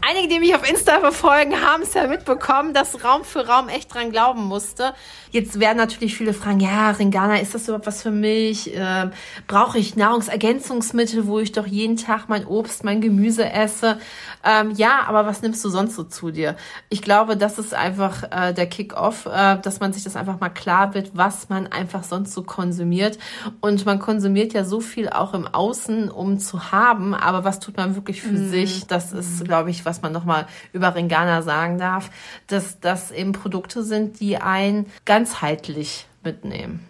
[0.00, 3.94] Einige, die mich auf Insta verfolgen, haben es ja mitbekommen, dass Raum für Raum echt
[3.94, 4.94] dran glauben musste.
[5.30, 8.74] Jetzt werden natürlich viele fragen, ja, Ringana, ist das überhaupt was für mich?
[8.80, 9.10] Äh,
[9.46, 13.98] brauche ich Nahrungsergänzungsmittel, wo ich doch jeden Tag mein Obst, mein Gemüse esse.
[14.44, 16.56] Ähm, ja, aber was nimmst du sonst so zu dir?
[16.88, 20.48] Ich glaube, das ist einfach äh, der Kick-off, äh, dass man sich das einfach mal
[20.48, 23.18] klar wird, was man einfach sonst so konsumiert.
[23.60, 27.76] Und man konsumiert ja so viel auch im Außen, um zu haben, aber was tut
[27.76, 28.48] man wirklich für mm.
[28.48, 28.86] sich?
[28.86, 32.10] Das ist, glaube ich, was man nochmal über Ringana sagen darf,
[32.46, 36.89] dass das eben Produkte sind, die ein ganzheitlich mitnehmen.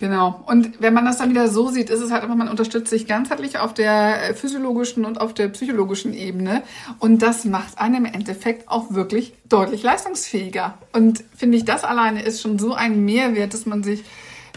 [0.00, 0.44] Genau.
[0.46, 3.08] Und wenn man das dann wieder so sieht, ist es halt einfach, man unterstützt sich
[3.08, 6.62] ganzheitlich auf der physiologischen und auf der psychologischen Ebene.
[7.00, 10.78] Und das macht einen im Endeffekt auch wirklich deutlich leistungsfähiger.
[10.92, 14.04] Und finde ich, das alleine ist schon so ein Mehrwert, dass man sich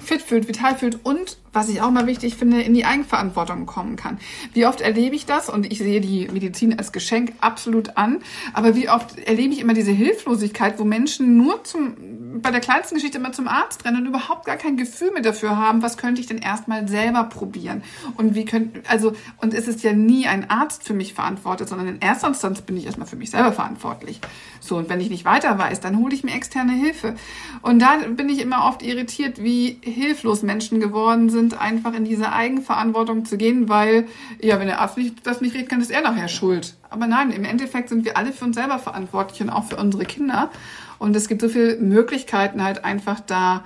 [0.04, 3.96] fit fühlt, vital fühlt und was ich auch mal wichtig finde, in die Eigenverantwortung kommen
[3.96, 4.20] kann.
[4.54, 5.50] Wie oft erlebe ich das?
[5.50, 8.20] Und ich sehe die Medizin als Geschenk absolut an.
[8.54, 12.96] Aber wie oft erlebe ich immer diese Hilflosigkeit, wo Menschen nur zum, bei der kleinsten
[12.96, 16.22] Geschichte immer zum Arzt rennen und überhaupt gar kein Gefühl mehr dafür haben, was könnte
[16.22, 17.84] ich denn erstmal selber probieren?
[18.16, 21.88] Und wie könnte, also, und es ist ja nie ein Arzt für mich verantwortet, sondern
[21.88, 24.22] in erster Instanz bin ich erstmal für mich selber verantwortlich.
[24.62, 27.16] So, und wenn ich nicht weiter weiß, dann hole ich mir externe Hilfe.
[27.62, 32.06] Und da bin ich immer oft irritiert, wie hilflos Menschen geworden sind, sind, einfach in
[32.06, 34.08] diese Eigenverantwortung zu gehen, weil,
[34.39, 36.75] ja, wenn der Arzt nicht, das nicht redet, kann, ist er nachher schuld.
[36.89, 40.06] Aber nein, im Endeffekt sind wir alle für uns selber verantwortlich und auch für unsere
[40.06, 40.51] Kinder.
[40.99, 43.63] Und es gibt so viele Möglichkeiten, halt einfach da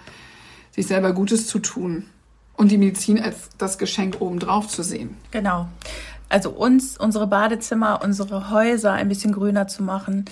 [0.71, 2.05] sich selber Gutes zu tun
[2.55, 5.17] und die Medizin als das Geschenk obendrauf zu sehen.
[5.31, 5.67] Genau.
[6.29, 10.25] Also uns, unsere Badezimmer, unsere Häuser ein bisschen grüner zu machen,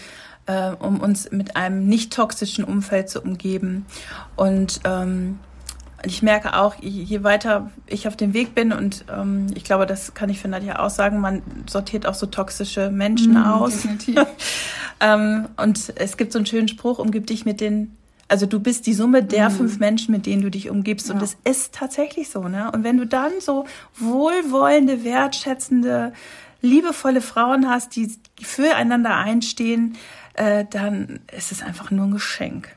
[0.45, 3.85] äh, um uns mit einem nicht toxischen Umfeld zu umgeben.
[4.35, 5.39] Und ähm,
[6.05, 10.13] ich merke auch, je weiter ich auf dem Weg bin, und ähm, ich glaube, das
[10.13, 13.87] kann ich für Nadja auch sagen, man sortiert auch so toxische Menschen mm, aus.
[14.99, 17.95] ähm, und es gibt so einen schönen Spruch, umgib dich mit den,
[18.27, 19.53] also du bist die Summe der mm.
[19.53, 21.07] fünf Menschen, mit denen du dich umgibst.
[21.07, 21.15] Ja.
[21.15, 22.69] Und es ist tatsächlich so, ne?
[22.71, 23.65] Und wenn du dann so
[23.97, 26.11] wohlwollende, wertschätzende,
[26.61, 28.11] liebevolle Frauen hast, die
[28.41, 29.95] füreinander einstehen,
[30.33, 32.75] äh, dann ist es einfach nur ein Geschenk.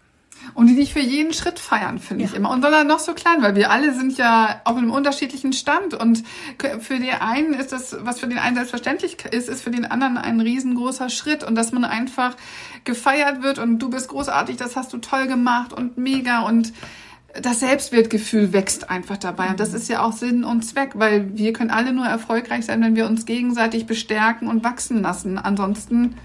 [0.55, 2.31] Und die dich für jeden Schritt feiern, finde ja.
[2.31, 2.51] ich immer.
[2.51, 5.95] Und dann noch so klein, weil wir alle sind ja auf einem unterschiedlichen Stand.
[5.95, 6.25] Und
[6.81, 10.19] für den einen ist das, was für den einen selbstverständlich ist, ist für den anderen
[10.19, 11.45] ein riesengroßer Schritt.
[11.45, 12.37] Und dass man einfach
[12.85, 16.73] gefeiert wird und du bist großartig, das hast du toll gemacht und mega und
[17.43, 19.49] das Selbstwertgefühl wächst einfach dabei.
[19.49, 22.81] Und das ist ja auch Sinn und Zweck, weil wir können alle nur erfolgreich sein,
[22.81, 25.39] wenn wir uns gegenseitig bestärken und wachsen lassen.
[25.39, 26.17] Ansonsten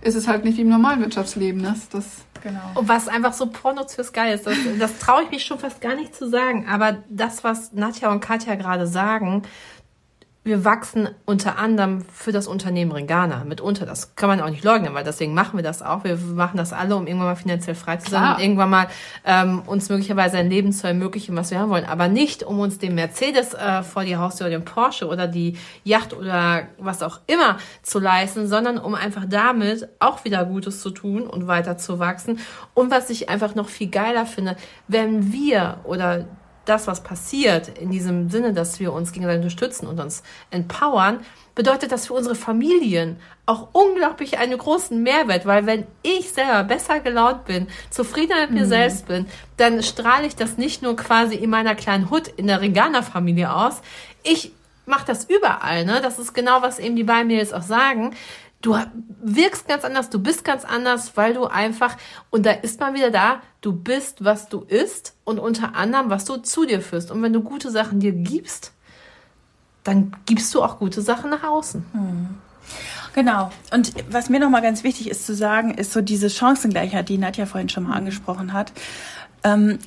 [0.00, 1.60] ist es halt nicht wie im normalen Wirtschaftsleben.
[1.60, 1.74] Ne?
[1.90, 2.60] Das, Genau.
[2.74, 5.94] Und was einfach so pornozös geil ist, das, das traue ich mich schon fast gar
[5.94, 6.66] nicht zu sagen.
[6.68, 9.42] Aber das, was Nadja und Katja gerade sagen,
[10.48, 13.84] wir wachsen unter anderem für das Unternehmen Ringana mitunter.
[13.84, 16.04] Das kann man auch nicht leugnen, weil deswegen machen wir das auch.
[16.04, 18.88] Wir machen das alle, um irgendwann mal finanziell frei zu sein und irgendwann mal
[19.26, 21.84] ähm, uns möglicherweise ein Leben zu ermöglichen, was wir haben wollen.
[21.84, 25.58] Aber nicht, um uns den Mercedes äh, vor die Haustür oder den Porsche oder die
[25.84, 30.90] Yacht oder was auch immer zu leisten, sondern um einfach damit auch wieder Gutes zu
[30.90, 32.40] tun und weiter zu wachsen.
[32.72, 34.56] Und was ich einfach noch viel geiler finde,
[34.88, 36.24] wenn wir oder
[36.68, 41.20] das, was passiert, in diesem Sinne, dass wir uns gegenseitig unterstützen und uns empowern,
[41.54, 47.00] bedeutet das für unsere Familien auch unglaublich einen großen Mehrwert, weil wenn ich selber besser
[47.00, 48.68] gelaunt bin, zufriedener mit mir mhm.
[48.68, 49.26] selbst bin,
[49.56, 53.80] dann strahle ich das nicht nur quasi in meiner kleinen Hut in der Regana-Familie aus.
[54.22, 54.52] Ich
[54.86, 56.00] mache das überall, ne?
[56.02, 58.14] Das ist genau, was eben die beiden mir jetzt auch sagen
[58.62, 58.76] du
[59.22, 61.96] wirkst ganz anders, du bist ganz anders, weil du einfach,
[62.30, 66.24] und da ist man wieder da, du bist, was du isst und unter anderem, was
[66.24, 67.10] du zu dir führst.
[67.10, 68.72] Und wenn du gute Sachen dir gibst,
[69.84, 71.84] dann gibst du auch gute Sachen nach außen.
[71.92, 72.28] Hm.
[73.14, 73.50] Genau.
[73.72, 77.46] Und was mir nochmal ganz wichtig ist zu sagen, ist so diese Chancengleichheit, die Nadja
[77.46, 78.72] vorhin schon mal angesprochen hat.
[79.44, 79.78] Ähm,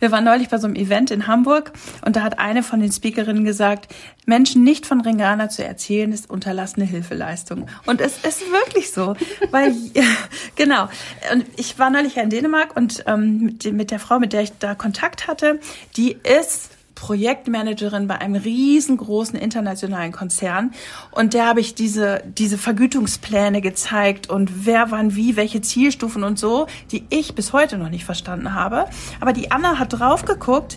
[0.00, 1.72] wir waren neulich bei so einem Event in Hamburg
[2.04, 3.94] und da hat eine von den Speakerinnen gesagt,
[4.26, 7.66] Menschen nicht von Ringana zu erzählen, ist unterlassene Hilfeleistung.
[7.86, 9.14] Und es ist wirklich so,
[9.50, 9.74] weil,
[10.56, 10.88] genau.
[11.32, 14.52] Und ich war neulich in Dänemark und ähm, mit, mit der Frau, mit der ich
[14.58, 15.60] da Kontakt hatte,
[15.96, 20.72] die ist Projektmanagerin bei einem riesengroßen internationalen Konzern
[21.12, 26.40] und der habe ich diese, diese Vergütungspläne gezeigt und wer wann wie, welche Zielstufen und
[26.40, 28.86] so, die ich bis heute noch nicht verstanden habe.
[29.20, 30.76] Aber die Anna hat drauf geguckt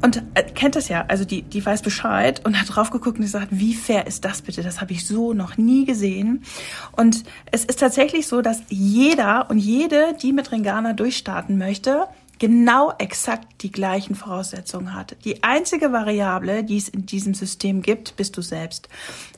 [0.00, 3.24] und äh, kennt das ja, also die, die weiß Bescheid und hat drauf geguckt und
[3.24, 4.62] gesagt, wie fair ist das bitte?
[4.62, 6.44] Das habe ich so noch nie gesehen.
[6.92, 12.06] Und es ist tatsächlich so, dass jeder und jede, die mit Ringana durchstarten möchte,
[12.38, 15.16] genau exakt die gleichen Voraussetzungen hat.
[15.24, 18.88] Die einzige Variable, die es in diesem System gibt, bist du selbst.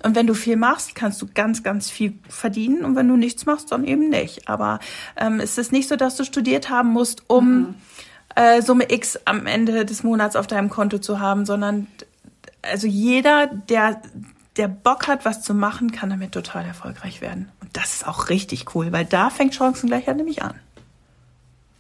[0.03, 2.85] Und wenn du viel machst, kannst du ganz, ganz viel verdienen.
[2.85, 4.49] Und wenn du nichts machst, dann eben nicht.
[4.49, 4.81] Aber
[5.17, 7.75] ähm, es ist nicht so, dass du studiert haben musst, um mhm
[8.37, 11.87] äh, Summe X am Ende des Monats auf deinem Konto zu haben, sondern
[12.63, 14.01] also jeder, der
[14.57, 17.51] der Bock hat, was zu machen, kann damit total erfolgreich werden.
[17.61, 20.55] Und das ist auch richtig cool, weil da fängt Chancengleichheit nämlich an.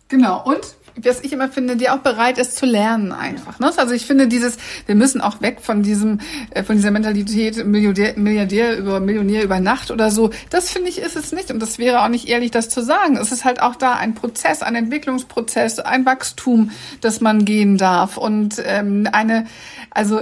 [0.09, 0.43] Genau.
[0.45, 3.59] Und was ich immer finde, die auch bereit ist zu lernen einfach.
[3.59, 3.71] Ne?
[3.77, 8.15] Also ich finde dieses, wir müssen auch weg von diesem, äh, von dieser Mentalität Milliardär,
[8.17, 10.31] Milliardär über Millionär über Nacht oder so.
[10.51, 13.17] Das finde ich ist es nicht und das wäre auch nicht ehrlich, das zu sagen.
[13.17, 18.17] Es ist halt auch da ein Prozess, ein Entwicklungsprozess, ein Wachstum, das man gehen darf
[18.17, 19.47] und ähm, eine,
[19.91, 20.21] also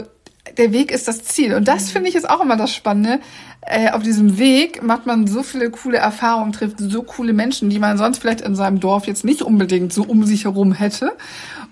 [0.58, 1.54] der Weg ist das Ziel.
[1.54, 3.20] Und das finde ich ist auch immer das Spannende.
[3.60, 7.78] Äh, auf diesem Weg macht man so viele coole Erfahrungen, trifft so coole Menschen, die
[7.78, 11.12] man sonst vielleicht in seinem Dorf jetzt nicht unbedingt so um sich herum hätte.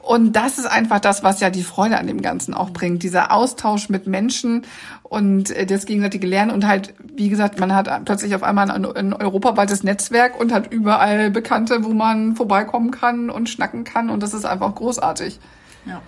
[0.00, 3.02] Und das ist einfach das, was ja die Freude an dem Ganzen auch bringt.
[3.02, 4.62] Dieser Austausch mit Menschen
[5.02, 8.84] und äh, das gegenseitige Lernen und halt, wie gesagt, man hat plötzlich auf einmal ein,
[8.84, 14.22] ein europaweites Netzwerk und hat überall Bekannte, wo man vorbeikommen kann und schnacken kann und
[14.22, 15.40] das ist einfach großartig.
[15.86, 16.02] Ja.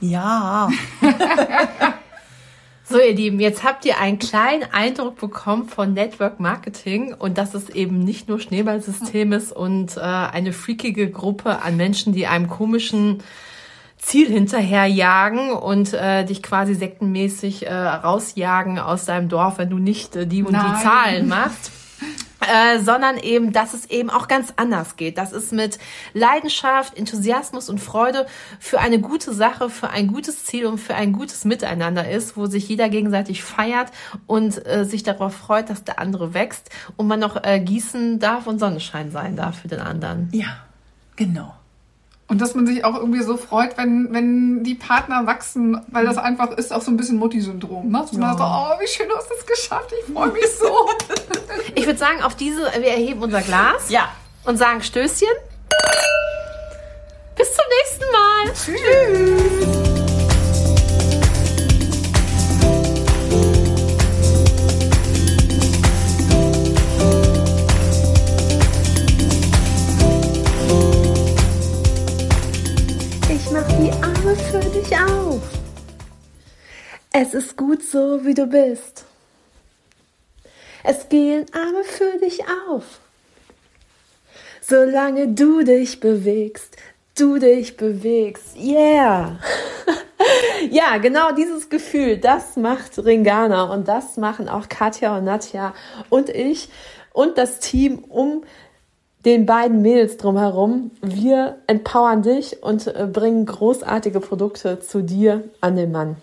[0.00, 0.68] Ja.
[2.86, 7.54] So, ihr Lieben, jetzt habt ihr einen kleinen Eindruck bekommen von Network Marketing und dass
[7.54, 12.48] es eben nicht nur Schneeballsystem ist und äh, eine freakige Gruppe an Menschen, die einem
[12.48, 13.22] komischen
[13.96, 20.14] Ziel hinterherjagen und äh, dich quasi sektenmäßig äh, rausjagen aus deinem Dorf, wenn du nicht
[20.14, 20.74] äh, die und Nein.
[20.76, 21.72] die Zahlen machst.
[22.52, 25.18] Äh, sondern eben, dass es eben auch ganz anders geht.
[25.18, 25.78] Dass es mit
[26.12, 28.26] Leidenschaft, Enthusiasmus und Freude
[28.58, 32.46] für eine gute Sache, für ein gutes Ziel und für ein gutes Miteinander ist, wo
[32.46, 33.90] sich jeder gegenseitig feiert
[34.26, 38.46] und äh, sich darauf freut, dass der andere wächst und man noch äh, gießen darf
[38.46, 40.28] und Sonnenschein sein darf für den anderen.
[40.32, 40.64] Ja,
[41.16, 41.54] genau.
[42.26, 46.16] Und dass man sich auch irgendwie so freut, wenn, wenn die Partner wachsen, weil das
[46.16, 47.90] einfach ist auch so ein bisschen Mutti-Syndrom.
[47.90, 47.98] Ne?
[47.98, 48.18] Dass ja.
[48.18, 50.88] man so, oh, wie schön du hast es geschafft, ich freue mich so.
[51.74, 53.90] ich würde sagen, auf diese, wir erheben unser Glas.
[53.90, 54.08] Ja.
[54.44, 55.28] Und sagen Stößchen.
[57.36, 58.52] Bis zum nächsten Mal.
[58.54, 58.80] Tschüss.
[58.80, 59.83] Tschüss.
[77.16, 79.04] Es ist gut so, wie du bist.
[80.82, 82.98] Es gehen Arme für dich auf.
[84.60, 86.76] Solange du dich bewegst,
[87.16, 88.56] du dich bewegst.
[88.56, 89.38] Yeah.
[90.72, 95.72] ja, genau dieses Gefühl, das macht Ringana und das machen auch Katja und Nadja
[96.10, 96.68] und ich
[97.12, 98.42] und das Team um
[99.24, 100.90] den beiden Mädels drumherum.
[101.00, 106.16] Wir empowern dich und äh, bringen großartige Produkte zu dir an den Mann.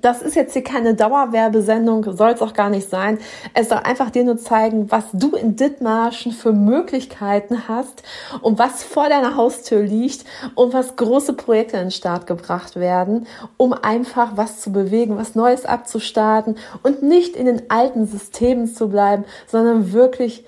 [0.00, 3.18] Das ist jetzt hier keine Dauerwerbesendung, soll es auch gar nicht sein.
[3.54, 8.02] Es soll einfach dir nur zeigen, was du in Dithmarschen für Möglichkeiten hast
[8.42, 13.26] und was vor deiner Haustür liegt und was große Projekte in den Start gebracht werden,
[13.56, 18.88] um einfach was zu bewegen, was Neues abzustarten und nicht in den alten Systemen zu
[18.88, 20.44] bleiben, sondern wirklich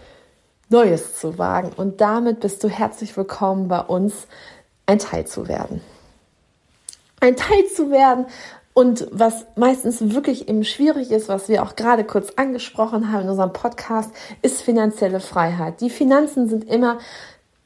[0.68, 1.70] Neues zu wagen.
[1.74, 4.26] Und damit bist du herzlich willkommen bei uns,
[4.84, 5.80] ein Teil zu werden.
[7.20, 8.26] Ein Teil zu werden
[8.78, 13.28] und was meistens wirklich eben schwierig ist, was wir auch gerade kurz angesprochen haben in
[13.28, 14.08] unserem Podcast,
[14.40, 15.80] ist finanzielle Freiheit.
[15.80, 17.00] Die Finanzen sind immer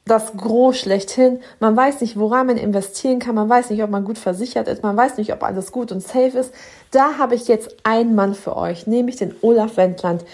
[0.05, 1.39] das Gros schlechthin.
[1.59, 3.35] Man weiß nicht, woran man investieren kann.
[3.35, 4.81] Man weiß nicht, ob man gut versichert ist.
[4.81, 6.51] Man weiß nicht, ob alles gut und safe ist.
[6.89, 10.25] Da habe ich jetzt einen Mann für euch, nämlich den Olaf Wendland.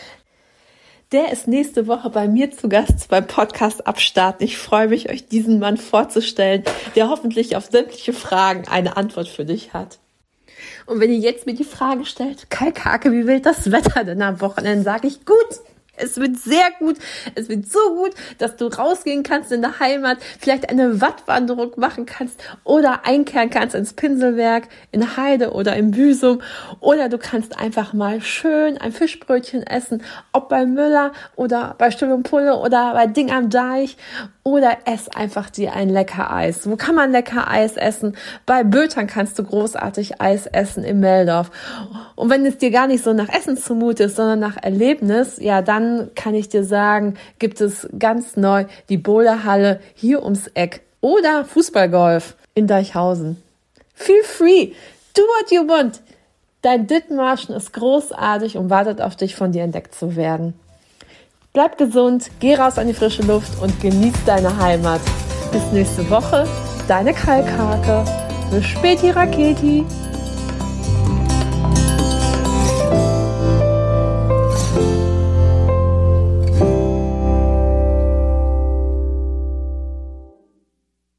[1.11, 4.45] Der ist nächste Woche bei mir zu Gast beim Podcast Abstarten.
[4.45, 6.63] Ich freue mich, euch diesen Mann vorzustellen,
[6.95, 9.99] der hoffentlich auf sämtliche Fragen eine Antwort für dich hat.
[10.89, 14.23] Und wenn ihr jetzt mir die Frage stellt, Kai Kake, wie wild das Wetter denn
[14.23, 15.59] am Wochenende, sage ich gut.
[16.01, 16.97] Es wird sehr gut.
[17.35, 22.05] Es wird so gut, dass du rausgehen kannst in der Heimat, vielleicht eine Wattwanderung machen
[22.05, 26.41] kannst oder einkehren kannst ins Pinselwerk, in Heide oder im Büsum.
[26.79, 32.11] Oder du kannst einfach mal schön ein Fischbrötchen essen, ob bei Müller oder bei Stuhl
[32.11, 33.97] und Pulle oder bei Ding am Deich.
[34.43, 36.67] Oder ess einfach dir ein lecker Eis.
[36.67, 38.17] Wo kann man lecker Eis essen?
[38.47, 41.51] Bei Bötern kannst du großartig Eis essen im Meldorf.
[42.15, 45.61] Und wenn es dir gar nicht so nach Essen zumute ist, sondern nach Erlebnis, ja,
[45.89, 51.45] dann kann ich dir sagen, gibt es ganz neu die Boulderhalle hier ums Eck oder
[51.45, 53.41] Fußballgolf in Deichhausen.
[53.93, 54.71] Feel free.
[55.15, 56.01] Do what you want.
[56.61, 60.53] Dein Dithmarschen ist großartig und wartet auf dich, von dir entdeckt zu werden.
[61.53, 65.01] Bleib gesund, geh raus an die frische Luft und genieß deine Heimat.
[65.51, 66.45] Bis nächste Woche,
[66.87, 68.05] deine Kalkhake.
[68.51, 69.85] Bis späti Raketi.